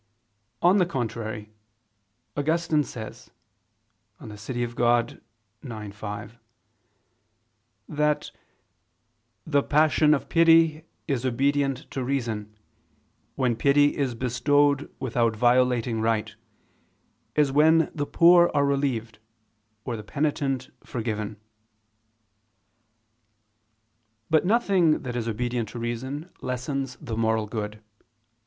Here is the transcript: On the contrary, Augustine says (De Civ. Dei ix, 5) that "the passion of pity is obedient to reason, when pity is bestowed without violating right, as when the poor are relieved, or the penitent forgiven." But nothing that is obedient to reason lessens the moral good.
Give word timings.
On 0.63 0.77
the 0.77 0.85
contrary, 0.87 1.53
Augustine 2.35 2.83
says 2.83 3.29
(De 4.19 4.35
Civ. 4.35 4.75
Dei 4.75 5.19
ix, 5.85 5.95
5) 5.95 6.39
that 7.87 8.31
"the 9.45 9.61
passion 9.61 10.15
of 10.15 10.27
pity 10.27 10.85
is 11.07 11.23
obedient 11.23 11.85
to 11.91 12.03
reason, 12.03 12.51
when 13.35 13.55
pity 13.55 13.95
is 13.95 14.15
bestowed 14.15 14.91
without 14.99 15.35
violating 15.35 16.01
right, 16.01 16.35
as 17.35 17.51
when 17.51 17.91
the 17.93 18.07
poor 18.07 18.49
are 18.55 18.65
relieved, 18.65 19.19
or 19.85 19.95
the 19.95 20.03
penitent 20.03 20.71
forgiven." 20.83 21.37
But 24.31 24.47
nothing 24.47 25.03
that 25.03 25.15
is 25.15 25.27
obedient 25.27 25.69
to 25.69 25.77
reason 25.77 26.31
lessens 26.41 26.95
the 26.99 27.15
moral 27.15 27.45
good. 27.45 27.83